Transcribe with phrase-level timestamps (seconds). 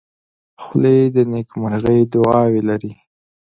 [0.61, 2.91] خولۍ د نیکمرغۍ دعاوې لري.